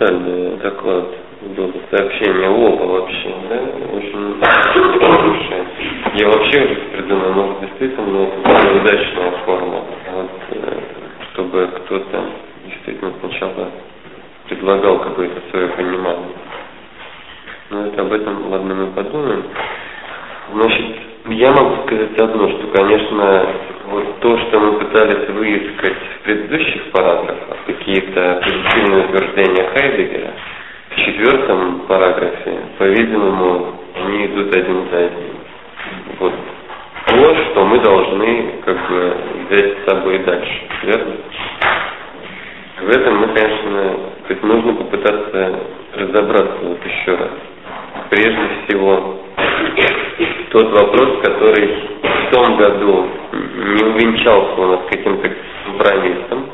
фундаментальный 0.00 0.56
доклад 0.58 1.04
был 1.56 1.74
сообщение 1.90 2.48
оба 2.48 2.84
вообще, 2.84 3.34
да, 3.48 3.56
очень 3.96 4.40
хорошее. 4.98 5.64
Я 6.14 6.26
вообще 6.26 6.64
уже 6.64 6.74
придумал, 6.92 7.32
может, 7.32 7.60
действительно, 7.60 8.28
это 8.44 8.76
удачная 8.76 9.30
форма, 9.44 9.84
вот, 10.12 10.30
э, 10.50 10.80
чтобы 11.32 11.68
кто-то 11.76 12.24
действительно 12.66 13.12
сначала 13.20 13.68
предлагал 14.48 14.98
какое-то 15.00 15.40
свое 15.50 15.68
понимание. 15.68 16.36
Ну, 17.70 17.86
это 17.86 18.00
об 18.02 18.12
этом, 18.12 18.50
ладно, 18.50 18.74
мы 18.74 18.86
подумаем. 18.88 19.44
Значит, 20.52 20.96
я 21.26 21.52
могу 21.52 21.86
сказать 21.86 22.20
одно, 22.20 22.48
что, 22.48 22.66
конечно, 22.74 23.46
вот 23.90 24.20
то, 24.20 24.38
что 24.38 24.60
мы 24.60 24.78
пытались 24.78 25.28
выискать 25.28 25.96
в 25.96 26.24
предыдущих 26.24 26.90
параграфах, 26.90 27.56
какие-то 27.90 28.40
позитивные 28.44 29.04
утверждения 29.06 29.68
Хайдегера, 29.74 30.30
в 30.90 30.96
четвертом 30.96 31.80
параграфе, 31.88 32.58
по-видимому, 32.78 33.74
они 33.96 34.26
идут 34.26 34.54
один 34.54 34.88
за 34.90 34.98
одним. 34.98 35.34
Вот 36.20 36.32
то, 37.06 37.34
что 37.34 37.64
мы 37.64 37.80
должны 37.80 38.52
как 38.64 38.88
бы 38.88 39.16
взять 39.48 39.78
с 39.78 39.90
собой 39.90 40.18
дальше, 40.20 40.62
верно? 40.84 41.14
В 42.80 42.88
этом 42.90 43.16
мы, 43.18 43.26
конечно, 43.28 43.96
как 44.28 44.42
нужно 44.42 44.72
попытаться 44.74 45.60
разобраться 45.94 46.58
вот 46.62 46.78
еще 46.84 47.16
раз. 47.16 47.30
Прежде 48.10 48.48
всего, 48.66 49.16
тот 50.50 50.72
вопрос, 50.72 51.22
который 51.24 51.74
в 52.02 52.34
том 52.34 52.56
году 52.56 53.08
не 53.32 53.84
увенчался 53.84 54.60
у 54.60 54.66
нас 54.66 54.80
каким-то 54.88 55.30
компромиссом, 55.64 56.50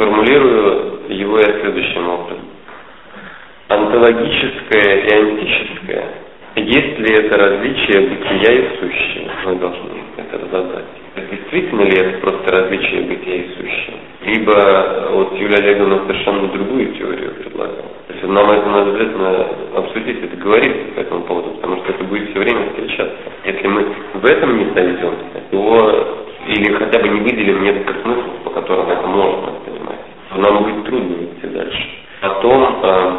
сформулирую 0.00 1.00
его 1.10 1.38
я 1.38 1.60
следующим 1.60 2.08
образом. 2.08 2.44
Онтологическое 3.68 4.96
и 4.96 5.14
антическое. 5.14 6.04
Есть 6.56 6.98
ли 6.98 7.14
это 7.14 7.36
различие 7.36 8.08
бытия 8.08 8.52
и 8.52 8.78
сущего? 8.78 9.30
Мы 9.44 9.54
должны 9.56 9.90
это 10.16 10.38
разобрать. 10.38 10.84
Действительно 11.30 11.82
ли 11.82 11.96
это 11.96 12.18
просто 12.18 12.50
различие 12.50 13.02
бытия 13.02 13.36
и 13.36 13.48
сущего? 13.50 13.96
Либо 14.24 15.08
вот 15.12 15.38
Юлия 15.38 15.58
Олеговна 15.58 15.98
совершенно 16.06 16.48
другую 16.48 16.94
теорию 16.94 17.34
предлагала. 17.34 17.90
То 18.08 18.14
есть 18.14 18.26
нам 18.26 18.50
это 18.50 18.68
надо 18.68 18.90
обязательно 18.90 19.46
обсудить, 19.76 20.24
это 20.24 20.36
говорить 20.36 20.94
по 20.94 21.00
этому 21.00 21.22
поводу, 21.22 21.50
потому 21.50 21.76
что 21.76 21.92
это 21.92 22.04
будет 22.04 22.30
все 22.30 22.40
время 22.40 22.70
встречаться. 22.70 23.16
Если 23.44 23.66
мы 23.68 23.86
в 24.14 24.24
этом 24.24 24.58
не 24.58 24.74
сойдемся, 24.74 25.40
то 25.50 26.26
или 26.48 26.72
хотя 26.74 26.98
бы 26.98 27.08
не 27.08 27.20
выделим 27.20 27.62
несколько 27.62 28.00
смыслов, 28.02 28.42
по 28.44 28.50
которым 28.50 28.90
это 28.90 29.06
можно 29.06 29.39
нам 30.40 30.62
будет 30.62 30.84
трудно 30.84 31.24
идти 31.24 31.46
дальше. 31.46 31.88
Потом, 32.20 32.80
э, 32.82 33.12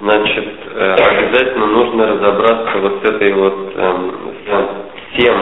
значит, 0.00 0.48
э, 0.74 0.94
обязательно 0.94 1.66
нужно 1.66 2.06
разобраться 2.06 2.78
вот 2.78 3.02
с 3.02 3.10
этой 3.10 3.32
вот 3.32 3.72
э, 3.74 4.10
с 4.46 5.22
тем, 5.22 5.36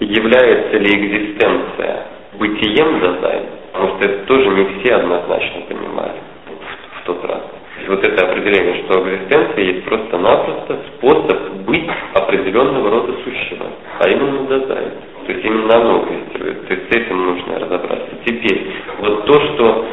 является 0.00 0.78
ли 0.78 0.90
экзистенция 0.90 2.06
бытием 2.38 3.00
Дазай, 3.00 3.42
потому 3.72 3.96
что 3.96 4.08
это 4.08 4.26
тоже 4.26 4.48
не 4.48 4.64
все 4.78 4.94
однозначно 4.94 5.62
понимали 5.68 6.20
в, 6.46 7.00
в 7.00 7.04
тот 7.06 7.24
раз. 7.24 7.42
Вот 7.88 8.06
это 8.06 8.26
определение, 8.26 8.84
что 8.84 9.00
экзистенция 9.00 9.64
есть 9.64 9.84
просто-напросто 9.84 10.78
способ 10.96 11.52
быть 11.66 11.88
определенного 12.14 12.90
рода 12.90 13.12
сущего, 13.24 13.66
а 13.98 14.08
именно 14.08 14.46
Дазайн. 14.46 14.84
То 15.26 15.32
есть 15.32 15.44
именно 15.44 15.76
оно 15.76 16.04
экзистирует. 16.04 16.66
То 16.68 16.74
есть 16.74 16.90
с 16.90 16.96
этим 16.96 17.24
нужно 17.24 17.58
разобраться. 17.58 18.08
Теперь, 18.24 18.72
вот 18.98 19.26
то, 19.26 19.40
что 19.40 19.86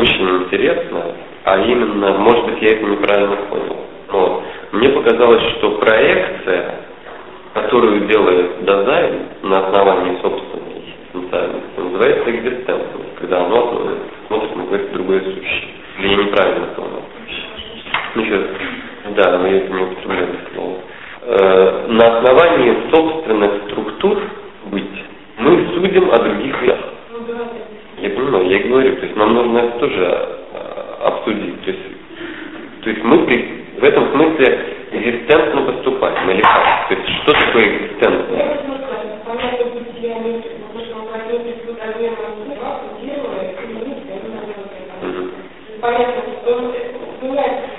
очень 0.00 0.44
интересно, 0.44 1.02
а 1.44 1.58
именно, 1.58 2.12
может 2.14 2.44
быть, 2.46 2.62
я 2.62 2.76
это 2.76 2.84
неправильно 2.84 3.36
понял, 3.48 3.76
но 4.12 4.42
мне 4.72 4.88
показалось, 4.90 5.42
что 5.58 5.78
проекция 5.78 6.80
которую 7.54 8.06
делает 8.06 8.64
Дазайн 8.64 9.22
на 9.42 9.66
основании 9.66 10.20
собственной 10.20 10.78
экзистенциальности, 10.78 11.80
называется 11.80 12.30
экзистенцией, 12.30 13.04
когда 13.18 13.44
оно 13.44 13.96
на 14.28 14.38
какое-то 14.38 14.94
другое 14.94 15.20
сущее. 15.20 15.70
Или 15.98 16.08
я 16.08 16.16
неправильно 16.16 16.66
понял? 16.76 17.02
Ну, 18.14 18.22
сейчас, 18.24 18.40
да, 19.16 19.38
но 19.38 19.46
я 19.48 19.56
это 19.58 19.72
не 19.72 19.82
употребляю 19.82 20.28
слово. 20.54 20.76
Э, 21.22 21.86
на 21.88 22.18
основании 22.18 22.76
собственных 22.92 23.50
структур 23.66 24.18
быть 24.66 25.04
мы 25.38 25.68
судим 25.74 26.10
о 26.10 26.18
других 26.18 26.62
вещах. 26.62 26.79
Говорю, 28.70 28.94
то 28.94 29.02
есть 29.02 29.16
нам 29.16 29.34
нужно 29.34 29.58
это 29.58 29.80
тоже 29.80 29.98
э, 29.98 31.04
обсудить. 31.04 31.60
То 31.64 31.70
есть, 31.72 31.82
то 32.84 32.90
есть 32.90 33.02
мы 33.02 33.26
при, 33.26 33.64
в 33.80 33.82
этом 33.82 34.12
смысле 34.12 34.76
экзистентно 34.92 35.62
поступаем 35.62 36.30
или 36.30 36.40
как? 36.40 36.86
То 36.88 36.94
есть 36.94 37.08
что 37.22 37.32
такое 37.32 37.66
экзистентно? 37.66 38.26
Понятно, 45.80 46.22
что 46.42 46.70
меняется 47.22 47.70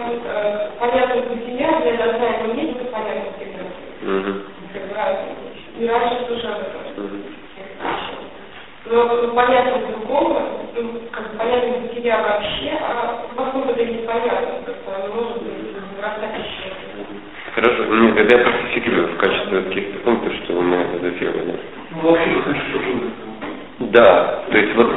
потому 0.00 0.20
что 0.20 0.70
понятно 0.78 1.22
бытия 1.22 1.80
для 1.80 1.92
нас 1.96 2.54
не 2.54 2.64
есть 2.64 2.90
понятно 2.92 3.32
всегда. 3.38 3.64
И 5.78 5.88
раньше 5.88 6.24
тоже 6.28 6.46
об 6.48 6.60
этом. 6.60 6.80
Но 8.86 9.34
понятно 9.34 9.86
другого, 9.88 10.42
как 10.74 11.32
бы 11.32 11.38
понятно 11.38 11.70
бытия 11.78 12.20
вообще, 12.22 12.72
а 12.80 13.24
вокруг 13.36 13.70
это 13.70 13.84
непонятно, 13.84 14.04
как-то 14.04 14.19
оно 14.19 14.19
может 14.19 14.19
быть 14.19 14.19
растащее. 14.19 14.19
Хорошо, 17.54 17.84
нет, 17.94 18.16
это 18.16 18.36
я 18.36 18.42
просто 18.42 18.60
фиксирую 18.74 19.08
в 19.08 19.16
качестве 19.16 19.62
каких-то 19.62 19.98
пунктов, 20.00 20.32
что 20.44 20.52
мы 20.60 20.76
это 20.76 20.98
зафиксировали. 20.98 21.54
Ну, 21.90 22.10
вообще, 22.10 22.30
что 22.30 22.78
да, 23.80 24.44
то 24.50 24.58
есть 24.58 24.74
вот 24.76 24.88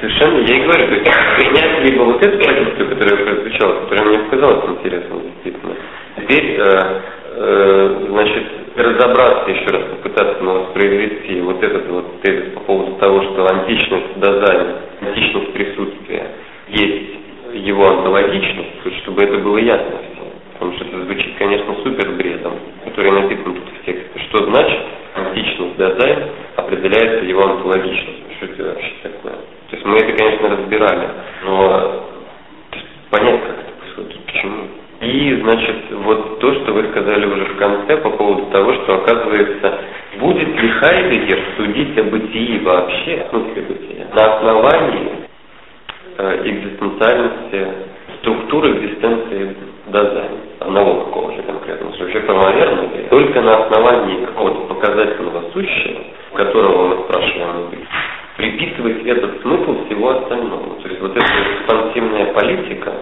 совершенно, 0.00 0.40
я 0.40 0.56
и 0.56 0.62
говорю, 0.62 0.86
то 0.88 0.94
есть 0.94 1.10
принять 1.36 1.88
либо 1.88 2.02
вот 2.02 2.26
эту 2.26 2.44
позицию, 2.44 2.88
которая 2.88 3.24
прозвучала, 3.24 3.80
которая 3.82 4.04
мне 4.04 4.18
показалась 4.18 4.70
интересной, 4.70 5.20
действительно. 5.22 5.74
Теперь, 6.16 6.56
э, 6.58 7.00
э, 7.36 8.06
значит, 8.08 8.44
разобраться 8.76 9.50
еще 9.52 9.66
раз, 9.70 9.82
попытаться 9.90 10.42
воспроизвести 10.42 11.40
вот 11.40 11.62
этот 11.62 11.86
вот 11.88 12.20
тезис 12.22 12.52
по 12.54 12.60
поводу 12.60 12.96
того, 12.96 13.22
что 13.22 13.46
античность 13.46 14.18
Дазани, 14.18 14.74
античность 15.00 15.52
присутствия 15.52 16.26
есть 16.68 17.12
его 17.54 17.88
онтологичность, 17.90 18.82
чтобы 19.08 19.22
это 19.22 19.38
было 19.38 19.56
ясно 19.56 19.96
всем. 20.12 20.28
Потому 20.52 20.72
что 20.74 20.84
это 20.84 21.04
звучит, 21.04 21.34
конечно, 21.38 21.74
супер 21.82 22.10
бредом, 22.12 22.52
который 22.84 23.10
написан 23.12 23.54
тут 23.54 23.64
в 23.64 23.86
тексте. 23.86 24.20
Что 24.28 24.44
значит 24.50 24.80
онтичность 25.14 25.76
Дазайн 25.76 26.24
определяется 26.56 27.24
его 27.24 27.42
онтологичностью? 27.42 28.24
Что 28.36 28.46
это 28.46 28.64
вообще 28.64 28.92
такое? 29.02 29.32
То 29.32 29.76
есть 29.76 29.84
мы 29.86 29.96
это, 29.96 30.12
конечно, 30.12 30.48
разбирали, 30.48 31.08
но 31.44 32.08
понять, 33.10 33.40
как 33.40 33.56
это 33.60 33.72
происходит, 33.80 34.24
почему. 34.26 34.64
И, 35.00 35.40
значит, 35.42 35.76
вот 35.92 36.40
то, 36.40 36.54
что 36.54 36.72
вы 36.72 36.88
сказали 36.90 37.24
уже 37.24 37.44
в 37.44 37.56
конце 37.56 37.96
по 37.98 38.10
поводу 38.10 38.46
того, 38.50 38.74
что, 38.74 38.94
оказывается, 38.96 39.78
будет 40.18 40.60
ли 40.60 40.68
Хайдеггер 40.68 41.38
судить 41.56 41.96
о 41.98 42.02
бытии 42.02 42.58
вообще, 42.58 43.24
в 43.24 43.30
смысле 43.30 43.62
бытия, 43.62 44.06
на 44.12 44.36
основании 44.36 45.08
э, 46.18 46.42
экзистенциальности, 46.44 47.88
структуры 48.20 48.78
экзистенции 48.78 49.54
Дазани, 49.90 50.38
одного 50.60 51.04
какого-то 51.04 51.42
конкретного. 51.42 51.92
Случая, 51.94 52.20
правомерно 52.20 52.80
ли, 52.94 53.04
только 53.10 53.40
на 53.40 53.64
основании 53.64 54.24
какого-то 54.26 54.74
показательного 54.74 55.44
сущего, 55.52 56.00
которого 56.34 56.88
мы 56.88 57.04
спрашиваем 57.04 57.86
приписывать 58.36 59.04
этот 59.04 59.42
смысл 59.42 59.84
всего 59.86 60.10
остального. 60.10 60.80
То 60.80 60.88
есть 60.88 61.00
вот 61.00 61.16
эта 61.16 61.26
экспансивная 61.26 62.32
политика, 62.32 62.92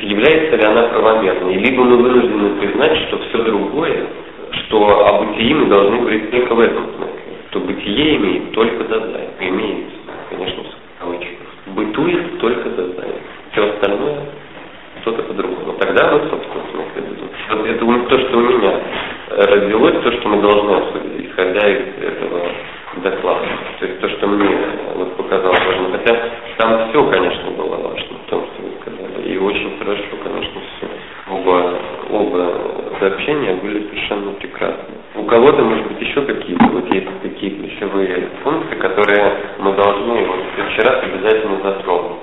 является 0.00 0.56
ли 0.56 0.64
она 0.64 0.84
правомерной, 0.84 1.54
либо 1.54 1.82
мы 1.82 1.96
вынуждены 1.96 2.60
признать, 2.60 2.96
что 3.08 3.18
все 3.18 3.38
другое, 3.42 4.06
что 4.52 5.06
о 5.06 5.24
бытии 5.24 5.52
мы 5.52 5.66
должны 5.66 5.98
говорить 5.98 6.30
только 6.30 6.54
в 6.54 6.60
этом 6.60 6.84
смысле, 6.94 7.20
что 7.50 7.60
бытие 7.60 8.16
имеет 8.16 8.52
только 8.52 8.84
Дазай, 8.84 9.28
имеет, 9.40 9.86
конечно, 10.30 10.62
в 10.62 11.00
кавычках, 11.00 11.48
бытует 11.66 12.38
только 12.38 12.68
Дазай. 12.70 13.14
Все 13.52 13.70
остальное 13.70 14.18
что-то 15.02 15.22
по-другому. 15.24 15.74
Тогда 15.78 16.12
мы, 16.12 16.20
собственно, 16.30 16.64
смысле 16.70 17.02
будем. 17.08 17.28
Вот 17.50 17.66
это 17.66 17.84
то, 18.14 18.20
что 18.28 18.38
у 18.38 18.40
меня 18.42 18.80
родилось, 19.28 20.02
то, 20.04 20.12
что 20.12 20.28
мы 20.28 20.40
должны 20.40 20.70
обсудить, 20.70 21.28
исходя 21.28 21.68
из 21.68 21.82
этого 22.00 22.46
доклада. 23.02 23.46
То 23.80 23.86
есть 23.86 24.00
то, 24.00 24.08
что 24.08 24.26
мне 24.28 24.56
вот 24.94 25.16
показалось 25.16 25.58
важным. 25.66 25.92
Хотя 25.92 26.16
там 26.58 26.88
все, 26.88 27.04
конечно, 27.10 27.50
было 27.50 27.76
важно 27.76 28.18
в 28.24 28.30
том, 28.30 28.46
что 28.46 28.62
вы 28.62 28.70
сказали. 28.80 29.32
И 29.32 29.36
очень 29.36 29.78
хорошо, 29.78 30.04
конечно, 30.22 30.60
все. 30.76 30.88
Оба, 31.28 31.74
оба 32.10 32.54
сообщения 33.00 33.54
были 33.54 33.88
совершенно 33.88 34.30
прекрасны. 34.34 34.94
У 35.16 35.24
кого-то, 35.24 35.62
может 35.62 35.86
быть, 35.88 36.00
еще 36.00 36.22
какие-то 36.22 36.66
вот 36.66 36.94
есть 36.94 37.08
какие-то 37.20 37.66
ключевые 37.66 38.28
пункты, 38.44 38.76
которые 38.76 39.32
мы 39.58 39.72
должны 39.72 40.24
вот 40.24 40.38
в 40.38 40.54
следующий 40.54 40.82
раз 40.82 41.02
обязательно 41.02 41.58
затронут. 41.64 42.18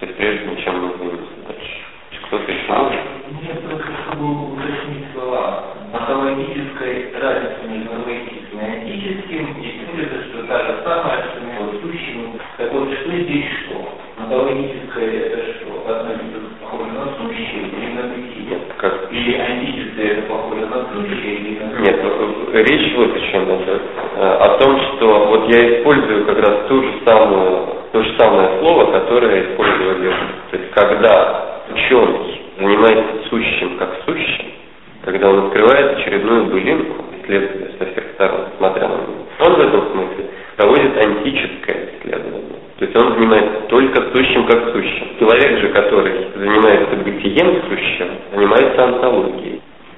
То 0.00 0.06
есть 0.06 0.16
прежде 0.16 0.62
чем 0.64 0.86
мы 0.86 0.94
двинемся 0.94 1.36
дальше. 1.46 1.84
Кто-то 2.26 2.50
еще 2.50 2.72
может? 2.72 3.00
Мне 3.30 3.54
просто 3.54 3.92
чтобы 4.08 4.54
уточнить 4.54 5.06
слова. 5.12 5.64
Онтологической 5.92 7.12
разницы 7.20 7.68
между 7.68 7.90
логическим 8.02 8.58
и 8.58 8.64
антическим, 8.64 9.44
и 9.60 10.02
это 10.02 10.24
что 10.24 10.42
та 10.48 10.58
же 10.66 10.74
самая, 10.84 11.24
что 11.30 11.40
между 11.40 11.80
сущим. 11.80 12.40
Так 12.56 12.72
вот, 12.72 12.88
что 12.92 13.10
здесь 13.10 13.44
что? 13.62 13.98
Онтологическое 14.18 15.10
это 15.20 15.38
что? 15.54 15.90
Относится 15.90 16.40
похоже 16.60 16.92
на 16.92 17.06
сущее 17.16 17.68
или 17.68 17.92
на 17.92 18.02
бытие? 18.08 18.58
Как? 18.78 19.12
Или 19.12 19.34
антическое 19.36 20.06
это 20.12 20.22
похоже 20.22 20.66
на 20.66 20.86
сущее 20.92 21.34
или 21.36 21.58
на 21.60 21.66
Нет, 21.80 22.00
речь 22.94 22.96
вот 22.96 23.16
о 23.16 23.20
чем 23.20 23.50
это. 23.50 23.80
О 24.16 24.58
том, 24.58 24.80
что 24.80 25.26
вот 25.26 25.48
я 25.48 25.78
использую 25.78 26.26
как 26.26 26.38
раз 26.38 26.68
ту 26.68 26.82
же 26.82 26.92
самую, 27.04 27.66
то 27.92 28.02
же 28.02 28.14
самое 28.18 28.58
слово, 28.60 28.92
которое 28.92 29.50
использовали. 29.50 30.12
То 30.50 30.56
есть 30.56 30.70
когда 30.72 31.62
ученый 31.72 32.40
занимается 32.58 33.28
сущим 33.28 33.76
как 33.78 33.90
сущим, 34.06 34.46
когда 35.04 35.28
он 35.28 35.46
открывает 35.46 35.98
очередную 35.98 36.46
былинку, 36.46 37.04
исследуя 37.20 37.70
со 37.78 37.86
всех 37.86 38.04
сторон, 38.14 38.46
смотря 38.58 38.88
на 38.88 38.94
него, 38.94 39.26
он 39.40 39.54
в 39.54 39.60
этом 39.60 39.92
смысле 39.92 40.24
проводит 40.56 41.04
антическое 41.04 41.88
исследование. 41.98 42.42
То 42.78 42.84
есть 42.84 42.96
он 42.96 43.14
занимается 43.14 43.60
только 43.68 44.02
сущим 44.12 44.46
как 44.46 44.72
сущим. 44.72 45.18
Человек 45.18 45.60
же, 45.60 45.68
который 45.68 46.12
занимается 46.34 46.96
бытием 46.96 47.62
сущим, 47.68 48.08
занимается 48.32 48.84
антологией. 48.84 49.53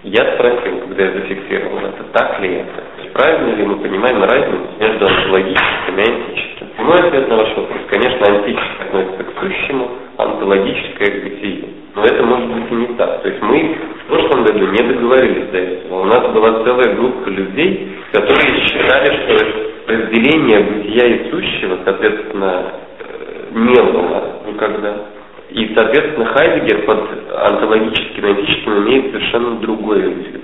Я 0.06 0.22
спросил, 0.34 0.78
когда 0.86 1.02
я 1.02 1.10
зафиксировал 1.14 1.78
это, 1.78 2.04
так 2.12 2.40
ли 2.40 2.58
это? 2.58 2.76
То 2.76 3.02
есть 3.02 3.12
правильно 3.12 3.56
ли 3.56 3.64
мы 3.64 3.76
понимаем 3.78 4.22
разницу 4.22 4.68
между 4.78 5.04
антологическим 5.04 5.98
и 5.98 6.00
антическим? 6.00 6.66
Мой 6.78 6.98
ответ 7.00 7.28
на 7.28 7.36
ваш 7.36 7.48
вопрос, 7.56 7.78
конечно, 7.90 8.24
антическое 8.24 8.86
относится 8.86 9.24
к 9.24 9.40
сущему, 9.40 9.90
антологическое 10.16 11.10
к 11.10 11.24
бытию. 11.24 11.64
Но 11.96 12.04
это 12.04 12.22
может 12.22 12.48
быть 12.48 12.70
и 12.70 12.74
не 12.76 12.86
так. 12.96 13.22
То 13.22 13.28
есть 13.28 13.42
мы 13.42 13.78
в 14.04 14.06
прошлом 14.06 14.44
году 14.44 14.66
не 14.66 14.88
договорились 14.94 15.50
до 15.50 15.58
этого. 15.58 16.02
У 16.02 16.04
нас 16.04 16.32
была 16.32 16.62
целая 16.62 16.94
группа 16.94 17.28
людей, 17.28 17.98
которые 18.12 18.60
считали, 18.60 19.06
что 19.06 19.92
разделение 19.92 20.60
бытия 20.60 21.06
и 21.08 21.30
сущего, 21.32 21.78
соответственно, 21.84 22.64
э, 23.00 23.58
не 23.58 23.82
было 23.82 24.22
никогда. 24.46 25.15
И, 25.56 25.72
соответственно, 25.74 26.26
Хайдегер 26.26 26.84
под 26.84 26.98
онтологическим 27.32 28.26
и 28.26 28.28
антическим 28.28 28.72
имеет 28.84 29.10
совершенно 29.10 29.58
другое 29.60 30.02
вид. 30.02 30.42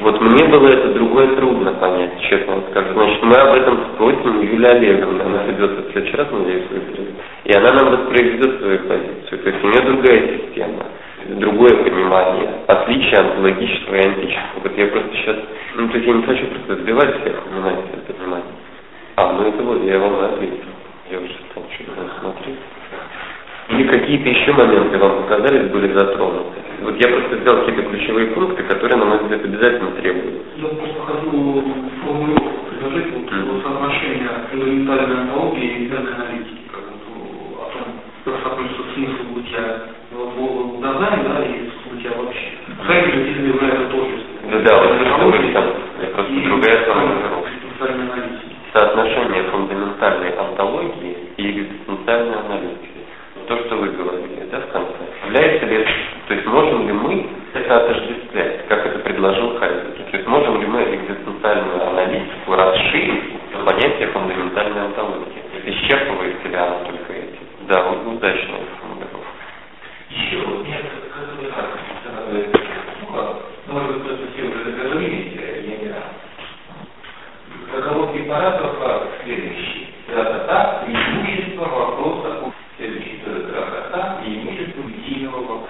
Вот 0.00 0.20
мне 0.20 0.44
было 0.46 0.68
это 0.68 0.94
другое 0.94 1.34
трудно 1.34 1.72
понять, 1.72 2.12
честно 2.30 2.52
вам 2.52 2.64
скажу. 2.70 2.92
Значит, 2.92 3.22
мы 3.24 3.34
об 3.34 3.56
этом 3.56 3.80
спросим 3.94 4.40
Юлия 4.40 4.68
Олеговна, 4.68 5.24
она 5.24 5.38
придет 5.38 5.70
в 5.70 5.90
следующий 5.90 6.16
раз, 6.16 6.28
надеюсь, 6.30 6.70
выберет. 6.70 7.08
И 7.42 7.52
она 7.56 7.72
нам 7.72 7.90
воспроизведет 7.90 8.60
свою 8.60 8.78
позицию. 8.86 9.38
То 9.42 9.48
есть 9.50 9.64
у 9.64 9.66
нее 9.66 9.82
другая 9.82 10.28
система, 10.28 10.84
другое 11.40 11.74
понимание, 11.82 12.50
отличие 12.68 13.18
онтологического 13.18 13.96
и 13.96 14.06
антического. 14.06 14.62
Вот 14.62 14.78
я 14.78 14.86
просто 14.86 15.10
сейчас, 15.16 15.36
ну 15.74 15.88
то 15.88 15.96
есть 15.96 16.06
я 16.06 16.14
не 16.14 16.22
хочу 16.22 16.46
просто 16.46 16.76
сбивать 16.76 17.20
всех, 17.20 17.42
понимаете, 17.42 17.82
это 17.94 18.12
понимание. 18.12 18.54
А, 19.16 19.32
ну 19.32 19.48
это 19.48 19.60
вот, 19.64 19.82
я 19.82 19.98
вам 19.98 20.20
ответил. 20.24 20.70
Я 21.10 21.18
уже 21.18 21.34
стал 21.50 21.64
что-то 21.74 22.20
смотреть. 22.20 22.58
Или 23.68 23.84
какие-то 23.86 24.28
еще 24.30 24.52
моменты 24.52 24.96
вам 24.96 25.22
показались, 25.22 25.70
были 25.70 25.92
затронуты? 25.92 26.56
Вот 26.80 26.96
я 26.96 27.08
просто 27.08 27.36
взял 27.36 27.66
какие-то 27.66 27.82
ключевые 27.90 28.28
пункты, 28.28 28.62
которые, 28.62 28.96
на 28.96 29.04
мой 29.04 29.18
взгляд, 29.18 29.44
обязательно 29.44 29.90
требуются. 29.90 30.40
Я 30.56 30.68
просто 30.68 31.00
хочу 31.04 31.64
формулировку 32.02 32.64
предложить 32.70 33.12
вот, 33.12 33.62
соотношение 33.62 34.28
фундаментальной 34.50 35.20
антологии 35.20 35.68
и 35.68 35.84
интерной 35.84 36.14
аналитики, 36.14 36.64
как 36.72 36.84
вот, 36.88 37.60
о 37.60 37.72
том, 37.72 37.84
как 38.24 38.34
соотносится 38.42 38.82
смысл 38.94 39.34
бытия 39.34 39.82
в 40.12 40.80
Дазайне, 40.80 41.28
да, 41.28 41.44
и 41.44 41.68
бытия 41.92 42.12
вообще. 42.16 42.48
Сайт 42.86 43.04
же 43.04 43.12
действительно 43.12 43.48
является 43.48 43.90
творчеством. 43.90 44.50
Да, 44.50 44.58
да, 44.60 44.76
вот 44.80 44.90
это 44.96 45.52
там, 45.52 45.64
просто 46.14 46.32
другая 46.48 46.84
формулировка. 46.86 47.50
Соотношение 48.72 49.42
фундаментальной 49.50 50.30
антологии 50.38 51.16
и 51.36 51.50
экзистенциальной 51.50 52.34
аналитики 52.34 52.97
то, 53.48 53.56
что 53.64 53.76
вы 53.76 53.88
говорили, 53.88 54.46
да, 54.52 54.60
в 54.60 54.68
конце. 54.68 54.92
Является 55.24 55.66
ли 55.66 55.76
это, 55.76 55.90
то 56.28 56.34
есть 56.34 56.46
можем 56.46 56.86
ли 56.86 56.92
мы 56.92 57.26
это 57.54 57.76
отождествлять, 57.76 58.68
как 58.68 58.86
это 58.86 58.98
предложил 58.98 59.58
Хайдегер? 59.58 60.04
То 60.10 60.16
есть 60.18 60.28
можем 60.28 60.60
ли 60.60 60.66
мы 60.66 60.82
экзистенциальную 60.82 61.88
аналитику 61.88 62.54
расширить 62.54 63.52
до 63.52 63.64
понятия 63.64 64.06
фундаментальной 64.08 64.84
антологии? 64.84 65.42
Исчерпывает 65.64 66.44
ли 66.44 66.54
она 66.54 66.78
только 66.84 67.12
эти? 67.12 67.38
Да, 67.68 67.82
вот 67.84 68.06
удачная 68.06 68.60
формулировка. 68.80 69.18
Еще 70.10 70.36
нет, 70.68 70.84
может 73.66 73.92
быть, 73.92 74.04
кто-то 74.04 74.32
все 74.32 74.42
уже 74.44 74.64
договорились, 74.64 75.32
я 75.34 75.76
не 75.76 75.88
раз. 75.88 76.04
Заголовки 77.74 78.18
параграфа 78.28 79.08
следующий. 79.24 79.94
Красота, 80.06 80.84
преимущество 80.86 81.64
вопроса 81.64 82.52
следующий 82.78 83.20
тоже 83.24 83.42
красота 83.42 84.20
и 84.24 84.40
имущество 84.40 84.82
бытийного 84.82 85.40
вопроса. 85.40 85.68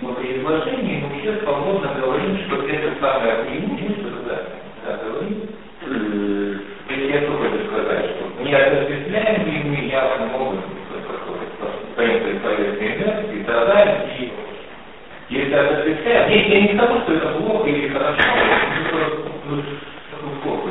Но 0.00 0.12
при 0.14 0.38
изложении 0.38 1.02
мы 1.02 1.20
все 1.20 1.40
свободно 1.42 1.92
говорим, 2.00 2.38
что 2.46 2.62
это 2.62 3.00
самое 3.00 3.44
преимущество, 3.44 4.10
да, 4.26 4.42
да, 4.86 5.00
говорим. 5.04 5.48
Если 6.88 7.12
я 7.12 7.20
только 7.26 7.50
хочу 7.50 7.66
сказать, 7.66 8.10
что 8.10 8.44
не 8.44 8.54
осуществляем 8.54 9.46
ли 9.46 9.62
мы 9.64 9.76
явным 9.90 10.34
образом 10.34 10.70
по 11.96 12.00
некоторой 12.00 12.34
поверхной 12.40 12.96
энергии, 12.96 13.42
страдаем 13.42 14.08
и 14.18 14.32
если 15.30 15.54
если 16.34 16.54
я 16.54 16.60
не 16.62 16.76
скажу, 16.76 17.00
что 17.02 17.14
это 17.14 17.28
плохо 17.38 17.68
или 17.68 17.88
хорошо, 17.88 18.18
это 18.18 20.26
плохо. 20.42 20.68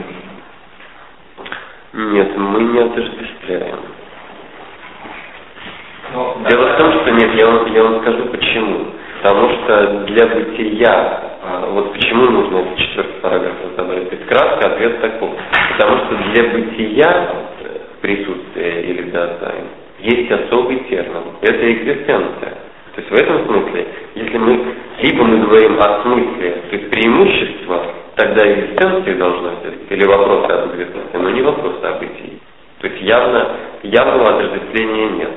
Нет, 1.94 2.38
мы 2.38 2.64
не 2.64 2.80
отождествляем. 2.80 3.80
Дело 6.50 6.74
в 6.74 6.78
том, 6.78 7.02
что 7.02 7.12
нет, 7.12 7.34
я 7.36 7.48
вам, 7.48 7.74
я 7.74 7.84
вам 7.84 8.02
скажу 8.02 8.26
почему. 8.26 8.88
Потому 9.22 9.50
что 9.50 10.06
для 10.06 10.28
бытия, 10.28 11.24
а, 11.44 11.70
вот 11.72 11.94
почему 11.94 12.26
нужно 12.26 12.58
этот 12.58 12.78
четвертый 12.78 13.22
параграф 13.22 13.54
разобрать, 13.64 14.10
то 14.10 14.16
есть 14.16 14.28
кратко 14.28 14.74
ответ 14.74 15.02
такой. 15.02 15.30
Потому 15.72 15.98
что 16.00 16.16
для 16.16 16.44
бытия 16.50 17.34
присутствия 18.02 18.82
или 18.82 19.10
дазайн 19.12 19.68
есть 20.00 20.30
особый 20.30 20.80
термин. 20.90 21.24
Это 21.42 21.72
экзистенция. 21.72 22.54
То 22.96 23.02
есть 23.02 23.10
в 23.10 23.16
этом 23.16 23.46
смысле, 23.46 23.88
если 24.16 24.38
мы, 24.38 24.60
либо 25.00 25.24
мы 25.24 25.46
говорим 25.48 25.80
о 25.80 26.04
смысле, 26.04 26.62
то 26.70 26.76
есть 26.76 26.90
преимущество, 26.92 27.86
тогда 28.16 28.46
экзистенции 28.54 29.14
должно 29.16 29.52
или 29.90 30.06
вопрос 30.06 30.50
об 30.50 30.76
экзистенции, 30.76 31.18
но 31.18 31.30
не 31.32 31.42
вопрос 31.42 31.74
о 31.84 31.94
бытии. 31.94 32.40
То 32.82 32.88
есть 32.88 33.02
явно, 33.02 33.48
явного 33.84 34.36
отождествления 34.36 35.10
нет. 35.10 35.32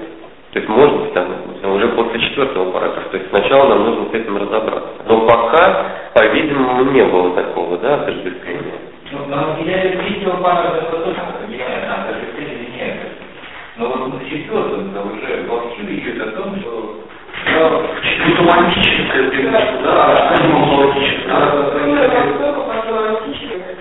То 0.53 0.59
есть 0.59 0.69
может 0.69 0.97
быть 0.97 1.13
там 1.15 1.29
уже 1.75 1.89
после 1.89 2.21
четвертого 2.21 2.73
параграфа. 2.73 3.11
То 3.11 3.17
есть 3.19 3.29
сначала 3.31 3.69
нам 3.69 3.85
нужно 3.85 4.11
с 4.11 4.15
этим 4.15 4.37
разобраться. 4.37 4.89
Но 5.07 5.27
пока, 5.27 5.87
по-видимому, 6.15 6.91
не 6.93 7.05
было 7.05 7.35
такого, 7.35 7.79
да, 7.79 7.97
отождествления. 7.97 8.81
Ну, 9.13 9.27
на 9.27 9.49
выделяли 9.49 9.97
третьего 9.97 10.37
параграфа 10.43 10.97
тоже 10.97 11.17
определяет 11.17 11.89
на 11.89 12.05
отождествление. 12.05 12.97
Но 13.77 13.89
вот 13.89 14.15
на 14.15 14.29
четвертом 14.29 14.89
уже 14.89 15.45
вовсю 15.47 15.83
идет 15.83 16.23
о 16.23 16.31
том, 16.33 16.59
что 16.61 16.86
Автоматическое 17.57 19.31
преимущество, 19.31 19.81
да, 19.83 20.29
а 20.29 20.37
не 20.43 20.53
логическое. 20.77 21.27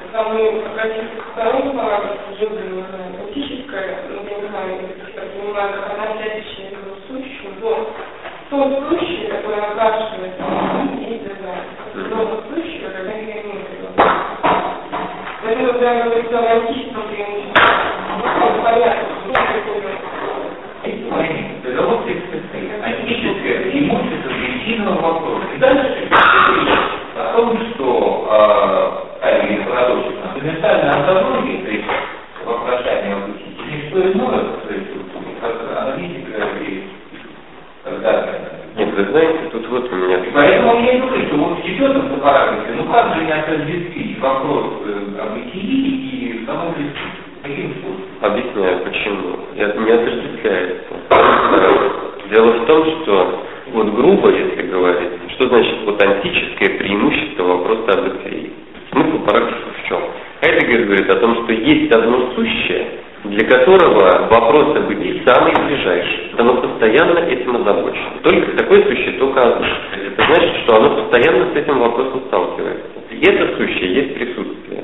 Когда 0.03 0.23
мы 0.29 0.39
обратимся 0.65 1.15
к 1.17 1.25
второму 1.33 1.73
параграфу, 1.73 2.31
уже 2.31 2.45
антическое, 3.19 3.87
ну, 4.09 4.15
я 4.29 4.35
не 4.37 4.47
знаю, 4.47 4.71
я 5.13 5.21
понимаю, 5.21 5.69
как 5.73 5.85
она 5.93 6.05
следующая 6.15 6.71
к 6.71 6.77
сущему, 7.07 7.49
то 7.59 7.69
то 8.49 8.55
сущее, 8.89 9.27
которое 9.27 9.61
окрашивается 9.61 10.43
и 11.01 11.19
дизайн, 11.19 11.65
то 11.93 12.43
сущее, 12.53 12.79
когда 12.79 13.11
не 13.11 13.25
мысли. 13.25 13.75
Поэтому, 15.43 15.67
когда 15.73 15.91
я 15.91 16.03
говорю 16.05 16.23
о 16.31 16.51
антическом 16.53 17.03
преимуществе, 17.09 17.61
ну, 18.23 18.63
понятно, 18.63 19.03
что 19.21 19.33
такое 19.33 19.95
договор 21.65 22.05
антическое 22.83 23.59
преимущество 23.71 24.29
причинного 24.29 25.01
вопроса. 25.01 25.45
И 25.55 25.57
дальше 25.57 26.09
о 27.17 27.33
том, 27.35 27.57
что 27.73 28.27
э, 28.29 29.65
парадоксально, 29.65 30.27
фундаментальная 30.33 30.93
антология, 30.93 31.63
то 31.63 31.71
есть 31.71 31.85
вопрошание 32.45 33.15
иное, 34.01 34.43
то 34.67 34.73
есть 34.73 34.87
как 35.41 35.55
аналитика 35.77 36.49
и 36.61 36.83
так 37.83 38.01
далее. 38.01 38.41
Нет, 38.77 38.93
вы 38.93 39.05
знаете, 39.05 39.49
тут 39.51 39.67
вот 39.69 39.91
у 39.91 39.95
меня... 39.95 40.17
И 40.17 40.31
поэтому 40.33 40.83
я 40.83 40.93
и 40.93 40.99
говорю, 40.99 41.27
что 41.27 41.35
вот 41.37 41.59
в 41.59 41.65
четвертом 41.65 42.19
параграфе, 42.19 42.73
ну 42.75 42.91
как 42.91 43.15
же 43.15 43.23
не 43.23 43.31
отождествить 43.31 44.19
вопрос 44.19 44.65
э, 44.85 45.21
о 45.21 45.33
бытии 45.33 46.41
и 46.41 46.45
самом 46.45 46.73
Каким 47.41 47.71
способом? 47.75 48.05
Объясняю, 48.21 48.79
почему. 48.83 49.39
Это 49.55 49.79
не 49.79 49.91
отождествляется. 49.91 50.95
Дело 52.31 52.51
в 52.51 52.65
том, 52.65 52.85
что 53.03 53.43
вот 53.71 53.93
грубо, 53.93 54.29
если 54.29 54.63
говорить, 54.63 55.11
что 55.35 55.47
значит 55.47 55.75
вот 55.85 56.01
антическое 56.01 56.77
преимущество 56.79 57.43
вопроса 57.43 57.99
о 57.99 58.01
бытии? 58.01 58.51
Смысл 58.91 59.19
параграфа 59.25 59.69
в 59.83 59.87
чем? 59.87 60.01
Хайдеггер 60.41 60.85
говорит 60.85 61.09
о 61.09 61.15
том, 61.15 61.43
что 61.43 61.53
есть 61.53 61.91
одно 61.91 62.31
которого 64.55 64.65
вопрос 64.65 64.77
о 64.77 64.87
бытии 64.87 65.21
самый 65.25 65.53
ближайший. 65.67 66.31
Оно 66.37 66.61
постоянно 66.61 67.19
этим 67.19 67.55
озабочено. 67.55 68.11
Только 68.23 68.57
такое 68.57 68.81
только 69.19 69.41
одно. 69.41 69.67
Это 69.93 70.25
значит, 70.25 70.55
что 70.63 70.77
оно 70.77 71.03
постоянно 71.03 71.53
с 71.53 71.55
этим 71.55 71.79
вопросом 71.79 72.21
сталкивается. 72.27 72.85
И 73.11 73.21
это 73.21 73.57
сущее 73.57 73.93
есть 73.93 74.15
присутствие. 74.15 74.83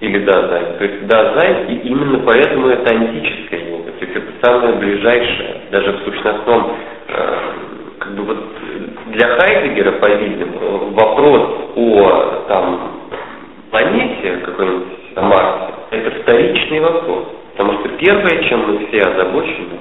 Или 0.00 0.18
дазай. 0.24 0.62
То 0.78 0.84
есть 0.84 1.06
дазай, 1.06 1.64
и 1.68 1.88
именно 1.88 2.18
поэтому 2.18 2.68
это 2.68 2.94
антическое 2.94 3.60
йога. 3.70 3.92
То 3.92 4.04
есть 4.04 4.16
это 4.16 4.26
самое 4.42 4.74
ближайшее, 4.74 5.62
даже 5.70 5.92
в 5.92 6.04
сущностном, 6.04 6.72
э, 7.08 7.38
как 7.98 8.12
бы 8.14 8.22
вот 8.24 8.38
для 9.12 9.28
Хайдегера, 9.38 9.92
по-видимому, 9.92 10.90
вопрос 10.90 11.42
о 11.76 12.44
там, 12.48 12.90
планете 13.70 14.36
какой-нибудь 14.44 14.86
Марсе, 15.16 15.72
это 15.92 16.10
вторичный 16.22 16.80
вопрос. 16.80 17.24
Потому 17.56 17.80
что 17.80 17.88
первое, 17.96 18.42
чем 18.48 18.66
мы 18.66 18.86
все 18.86 19.00
озабочены, 19.00 19.78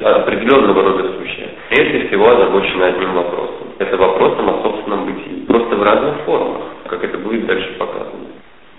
определенного 0.00 0.82
рода 0.82 1.12
сущее, 1.18 1.50
прежде 1.68 2.08
всего 2.08 2.30
озабочены 2.30 2.82
одним 2.82 3.14
вопросом. 3.14 3.68
Это 3.78 3.96
вопросом 3.96 4.50
о 4.50 4.62
собственном 4.62 5.06
бытии. 5.06 5.44
Просто 5.46 5.76
в 5.76 5.82
разных 5.82 6.16
формах, 6.24 6.62
как 6.88 7.04
это 7.04 7.18
будет 7.18 7.46
дальше 7.46 7.74
показано. 7.78 8.26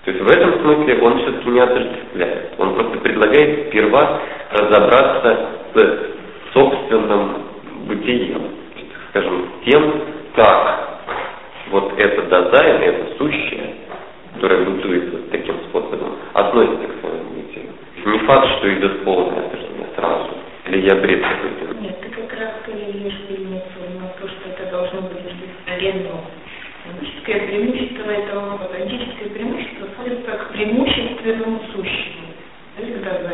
То 0.04 0.10
есть 0.10 0.22
в 0.22 0.30
этом 0.30 0.60
смысле 0.60 0.98
он 1.00 1.18
все-таки 1.20 1.48
не 1.48 1.60
отождествляет. 1.60 2.52
Он 2.58 2.74
просто 2.74 2.98
предлагает 2.98 3.68
сперва 3.68 4.20
разобраться 4.52 5.48
с 5.74 6.52
собственным 6.52 7.44
бытием. 7.86 8.42
Скажем, 9.10 9.46
тем, 9.64 9.92
как 10.36 11.00
вот 11.70 11.92
это 11.96 12.22
дазайн, 12.22 12.82
это 12.82 13.16
сущее, 13.16 13.74
которое 14.34 14.64
бытует 14.64 15.12
вот 15.12 15.30
таким 15.30 15.54
способом, 15.68 16.16
относится 16.34 16.86
к 16.88 17.00
своему 17.00 17.30
бытию. 17.30 17.70
Не 18.04 18.18
факт, 18.26 18.48
что 18.58 18.74
идет 18.74 19.04
полное 19.04 19.46
отражение 19.46 19.86
сразу. 19.96 20.30
Или 20.66 20.86
я 20.86 20.96
бред 20.96 21.22
какой-то. 21.22 21.80
Нет, 21.80 22.00
ты 22.00 22.08
лишь 22.74 23.20
имеется 23.28 23.78
на 24.00 24.08
то, 24.20 24.28
что 24.28 24.50
это 24.50 24.70
должно 24.70 25.02
быть 25.02 25.20
аренду. 25.66 26.10
Антическое 26.86 27.46
преимущество 27.46 28.10
этого, 28.10 28.58
вот, 28.58 28.74
антическое 28.74 29.28
преимущество 29.30 29.88
сводится 29.96 30.30
к 30.32 30.52
преимущественному 30.52 31.60
сущему. 31.72 32.24
Это 32.76 32.98
когда 32.98 33.30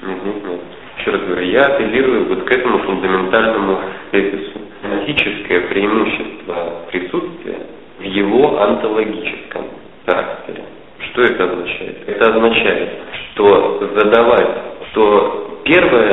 Угу, 0.00 0.60
Еще 1.00 1.10
раз 1.10 1.20
говорю, 1.22 1.46
я 1.50 1.62
апеллирую 1.62 2.28
вот 2.28 2.44
к 2.44 2.50
этому 2.50 2.78
фундаментальному 2.78 3.80
тезису. 4.12 4.60
Антическое 4.84 5.60
преимущество 5.68 6.84
присутствия 6.90 7.58
в 7.98 8.02
его 8.02 8.60
антологическом 8.62 9.66
характере. 10.06 10.62
Что 11.10 11.22
это 11.22 11.44
означает? 11.44 12.08
Это 12.08 12.30
означает, 12.30 12.90
что 13.32 13.90
задавать, 13.94 14.48
что 14.90 15.60
первое 15.64 16.07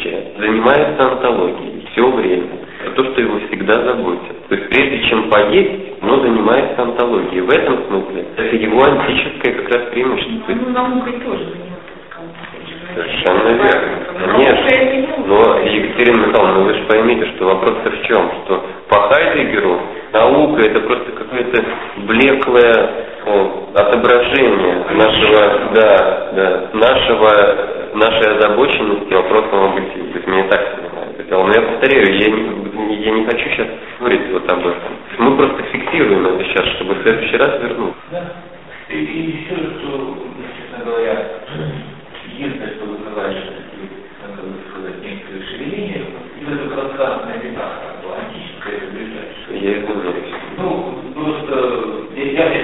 сущее 0.00 0.32
занимается 0.38 1.12
антологией, 1.12 1.86
все 1.92 2.10
время. 2.10 2.48
То, 2.96 3.04
что 3.04 3.20
его 3.20 3.38
всегда 3.48 3.82
заботит. 3.84 4.48
То 4.48 4.54
есть 4.54 4.68
прежде 4.70 5.08
чем 5.08 5.28
поесть, 5.28 6.00
оно 6.00 6.20
занимается 6.20 6.82
антологией. 6.82 7.42
В 7.42 7.50
этом 7.50 7.84
смысле 7.86 8.24
это 8.36 8.56
его 8.56 8.82
антическое 8.82 9.54
как 9.54 9.68
раз 9.74 9.90
преимущество. 9.90 10.52
Ну, 10.52 10.70
наукой 10.70 11.12
тоже 11.20 11.46
Совершенно 12.94 13.48
верно. 13.50 14.34
Конечно. 14.34 15.24
Но, 15.26 15.58
Екатерина 15.60 16.26
Михайловна, 16.26 16.60
вы 16.64 16.74
же 16.74 16.82
поймите, 16.88 17.26
что 17.36 17.44
вопрос-то 17.44 17.90
в 17.90 18.02
чем? 18.02 18.30
Что 18.44 18.64
по 18.88 19.00
Хайдегеру 19.08 19.80
наука 20.12 20.62
это 20.62 20.80
просто 20.80 21.12
какое-то 21.12 21.64
блеклое 21.98 22.72
о, 22.72 23.09
отображение 23.74 24.84
нашего, 24.92 25.72
да, 25.74 26.30
да, 26.32 26.68
нашего, 26.72 27.90
нашей 27.94 28.36
озабоченности 28.36 29.12
вопросом 29.12 29.64
о 29.64 29.68
бытии. 29.68 30.02
То 30.12 30.18
есть 30.18 30.26
мне 30.26 30.44
так 30.44 30.76
понимаю. 30.76 31.54
Я 31.54 31.62
повторяю, 31.62 32.18
я 32.18 32.30
не, 32.30 32.96
я 32.96 33.10
не 33.12 33.24
хочу 33.24 33.48
сейчас 33.50 33.68
говорить 33.98 34.22
вот 34.32 34.50
об 34.50 34.60
этом. 34.60 34.96
Мы 35.18 35.36
просто 35.36 35.62
фиксируем 35.64 36.26
это 36.26 36.44
сейчас, 36.44 36.66
чтобы 36.76 36.94
в 36.94 37.02
следующий 37.02 37.36
раз 37.36 37.60
вернуться. 37.62 38.00
Да. 38.10 38.24
И 38.88 38.96
еще, 38.96 39.54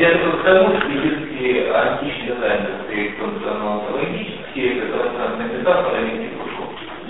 я, 0.07 0.13
я, 0.13 0.19
я 0.19 0.19
только 0.19 0.39
к 0.39 0.45
тому, 0.45 0.77
что 0.79 0.89
если 0.89 1.71
античный 1.71 2.37
дизайн 2.37 2.61
состоит 2.67 3.13
в 3.13 3.19
том, 3.19 3.41
что 3.41 3.51
оно 3.55 3.85
логически, 3.93 4.79
это 4.79 4.87
пространственная 4.93 5.59
метафора, 5.59 5.99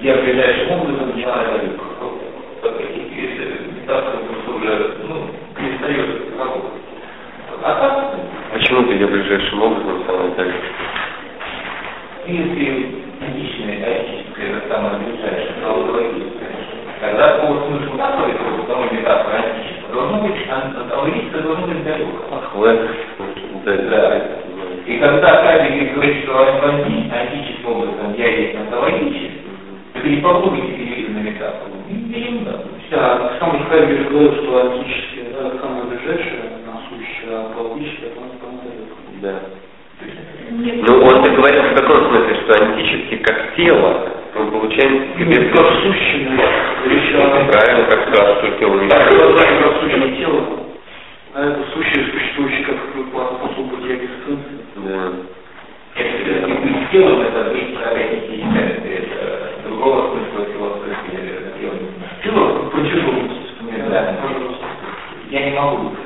я 0.03 0.17
ближайшим 0.17 0.71
образом 0.73 1.17
не 1.17 1.23
знаю, 1.23 1.71
если 3.15 3.71
метафора 3.81 4.19
уже, 4.57 4.97
ну, 5.09 5.31
перестает 5.57 6.38
работать. 6.38 6.83
А 7.62 7.75
так? 7.75 8.15
Почему 8.53 8.83
ты 8.85 8.95
ее 8.95 9.07
ближайшим 9.07 9.62
образом 9.62 10.03
стала 10.05 10.31
так? 10.33 10.49
если 12.26 13.07
античное, 13.21 13.76
антическое, 13.87 14.57
это 14.57 14.69
самое 14.69 14.99
ближайшее, 14.99 15.55
зоологическое, 15.61 16.50
тогда 17.00 17.38
по 17.38 17.47
смыслу 17.47 17.95
метафоры, 17.95 18.33
по 18.33 18.73
самой 18.73 18.91
метафоры 18.91 19.37
антического, 19.37 19.95
должно 19.95 20.19
быть, 20.26 20.49
антологическое 20.50 21.43
должно 21.43 21.67
быть 21.67 21.85
далеко. 21.85 22.11
Да, 23.65 23.76
да. 23.76 24.23
И 24.87 24.99
когда 24.99 25.43
Хайдегер 25.43 25.95
говорит, 25.95 26.25
что 26.25 26.38
антическим 26.38 27.67
образом 27.67 28.15
я 28.17 28.29
есть 28.29 28.57
антологический, 28.57 29.43
это 29.95 30.09
не 30.09 30.17
попробуйте 30.17 30.73
перевести 30.73 31.12
на 31.12 31.19
метафору. 31.19 31.73
Да, 32.91 33.33
сам 33.41 33.67
Хайдегер 33.69 34.11
говорил, 34.11 34.33
что 34.35 34.61
антическое, 34.61 35.25
да, 35.33 35.59
самое 35.61 35.85
ближайшее, 35.85 36.43
насущее, 36.67 37.31
а 37.31 37.47
антологическое, 37.47 38.11
это 38.11 38.21
самое 38.41 38.62
далеко. 38.62 38.97
Да. 39.23 39.35
Ну, 40.50 41.05
он 41.05 41.25
так 41.25 41.35
говорит 41.35 41.73
в 41.73 41.75
таком 41.75 42.09
смысле, 42.09 42.37
что 42.43 42.65
антически 42.65 43.17
как 43.17 43.55
тело, 43.57 44.09
мы 44.35 44.50
получаем 44.50 45.19
себе... 45.19 45.41
Ну, 45.41 45.57
как 45.57 45.67
сущее, 45.83 46.29
Правильно, 47.50 47.91
как 47.91 48.09
сказал, 48.09 48.37
что 48.37 48.59
тело 48.59 48.81
не 48.81 48.88
Да, 48.88 48.99
как 48.99 49.81
сущее 49.81 50.17
тело, 50.17 50.43
а 51.35 51.50
это 51.50 51.65
сущее, 51.75 52.07
существующее 52.12 52.65
как 52.65 52.76
способ 52.87 53.67
бытия 53.71 53.97
экзистенции. 53.97 54.61
Да. 54.76 55.12
Если 55.97 56.37
телом 56.93 57.23
это 57.23 57.50
быть 57.50 57.75
это 58.85 59.50
другого 59.67 60.11
смысла 60.11 60.45
философии. 60.53 61.26
Тело 62.23 62.69
протяженность. 62.71 63.47
Да. 63.91 64.17
Я 65.57 65.63
не 65.63 65.69
могу 65.71 65.97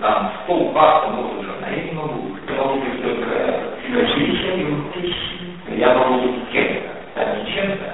там 0.00 0.32
стол, 0.42 0.72
паста, 0.72 1.10
можно, 1.10 1.52
а 1.62 1.70
я 1.70 1.84
не 1.84 1.92
могу. 1.92 2.36
Я 2.48 2.56
могу 2.64 2.80
быть 2.80 3.02
только 3.02 3.34
я 5.78 5.94
могу 5.94 6.14
быть 6.22 6.48
кем-то, 6.50 6.90
а 7.14 7.36
не 7.36 7.52
чем-то. 7.54 7.86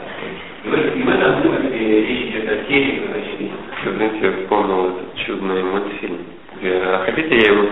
И 0.64 0.68
в, 0.68 0.96
и 0.96 1.02
в 1.02 1.08
этом 1.10 1.42
смысле 1.42 2.00
речь 2.00 2.30
идет 2.30 2.48
о 2.48 2.56
теле, 2.64 3.02
как 3.02 3.14
о 3.14 3.20
себе. 3.20 3.50
Знаете, 3.94 4.18
я 4.22 4.32
вспомнил 4.32 4.80
этот 4.86 5.14
чудный 5.26 5.62
мультфильм. 5.64 6.18
Где, 6.56 6.72
а 6.82 7.04
хотите, 7.04 7.36
я 7.36 7.52
его 7.52 7.62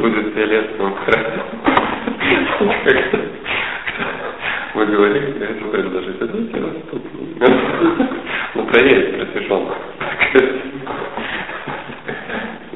буду 0.00 0.30
фиолетовым 0.30 0.94
Вы 4.74 4.86
говорили, 4.86 5.38
я 5.40 5.46
это 5.46 5.64
предложить. 5.64 6.20
Это 6.20 6.26
давайте 6.26 6.82
я 7.40 7.48
Ну, 8.54 8.64
проверить, 8.66 9.16
просвещен. 9.16 9.64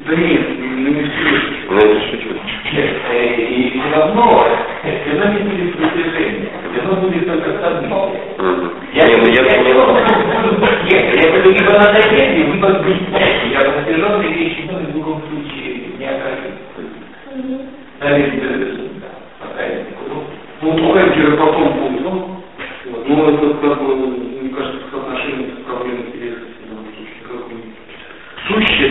Да 0.09 0.58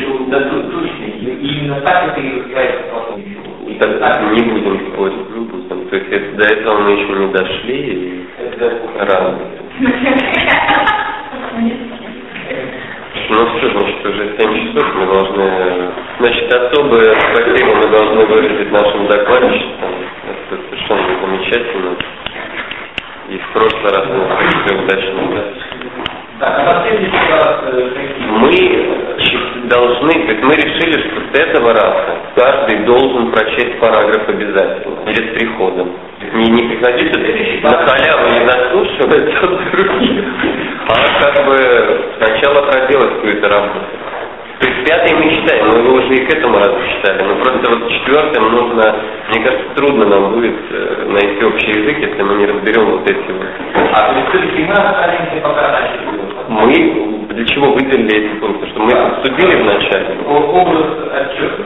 И 0.08 1.48
именно 1.60 1.82
так 1.82 2.10
это 2.10 2.20
и 2.20 2.40
развивается 2.40 2.84
потом. 2.92 3.20
И 3.20 3.74
тогда 3.80 4.22
не 4.32 4.42
будем 4.42 4.94
спорить, 4.94 5.30
не 5.36 5.46
будем. 5.46 5.90
То 5.90 5.96
есть 5.96 6.12
это 6.12 6.36
до 6.38 6.46
этого 6.54 6.80
мы 6.80 6.92
еще 6.92 7.14
не 7.14 7.34
дошли, 7.34 7.78
и 7.78 8.26
рано. 9.00 9.40
Ну 13.30 13.46
что, 13.58 13.70
значит, 13.72 14.06
уже 14.06 14.38
7 14.38 14.74
часов 14.74 14.96
мы 14.96 15.06
должны... 15.06 15.92
Значит, 16.20 16.54
особое 16.54 17.16
спасибо 17.34 17.76
мы 17.76 17.88
должны 17.90 18.26
выразить 18.26 18.72
нашим 18.72 19.08
докладчикам. 19.08 19.92
Это 20.30 20.62
совершенно 20.70 21.20
замечательно. 21.22 21.98
И 23.30 23.38
в 23.38 23.52
прошлый 23.52 23.92
раз 23.94 24.06
мы 24.08 24.26
все 24.64 24.76
удачно. 24.82 25.44
Да? 26.40 26.48
А 26.48 26.88
следующий 26.88 27.32
раз 27.32 27.64
э, 27.64 27.90
Мы 28.30 29.17
должны, 29.68 30.14
то 30.14 30.32
есть 30.32 30.44
мы 30.44 30.56
решили, 30.56 31.00
что 31.08 31.22
с 31.32 31.40
этого 31.40 31.74
раза 31.74 32.18
каждый 32.36 32.86
должен 32.86 33.32
прочесть 33.32 33.80
параграф 33.80 34.28
обязательно, 34.30 34.96
перед 35.06 35.34
приходом. 35.34 35.92
Не, 36.34 36.50
не 36.50 36.70
приходите 36.70 37.18
на 37.64 37.88
халяву 37.88 38.30
не 38.34 38.48
заслушивать 38.48 39.34
от 39.44 39.72
других, 39.72 40.26
а 40.90 41.22
как 41.22 41.46
бы 41.46 42.02
сначала 42.18 42.62
проделать 42.72 43.16
какую-то 43.16 43.50
работу. 43.50 43.86
То 44.60 44.68
есть 44.68 44.88
пятый 44.88 45.14
мы 45.14 45.30
читаем, 45.30 45.68
мы 45.68 45.78
его 45.80 45.94
уже 45.94 46.16
и 46.16 46.26
к 46.26 46.34
этому 46.34 46.58
разу 46.58 46.78
читали, 46.96 47.22
но 47.24 47.36
просто 47.36 47.70
вот 47.70 47.90
четвертым 47.90 48.52
нужно, 48.52 48.96
мне 49.30 49.44
кажется, 49.44 49.68
трудно 49.76 50.06
нам 50.06 50.34
будет 50.34 50.56
э, 50.72 51.06
найти 51.10 51.46
общий 51.46 51.70
язык, 51.70 52.00
если 52.00 52.24
мы 52.24 52.36
не 52.36 52.46
разберем 52.48 52.86
вот 52.86 53.08
эти 53.08 53.32
вот. 53.32 53.48
А, 53.94 54.14
то 54.14 54.20
есть 54.20 54.30
все-таки 54.30 54.64
мы 54.64 54.74
останемся 54.74 55.42
пока 55.44 55.72
начали. 55.72 56.08
Мы 56.50 57.18
для 57.38 57.46
чего 57.46 57.72
выделили 57.72 58.18
эти 58.18 58.40
пункты? 58.40 58.68
Что 58.70 58.80
мы 58.80 58.90
их 58.90 58.98
обсудили 58.98 59.62
вначале? 59.62 60.18
Образ 60.26 60.86
отчета 61.14 61.57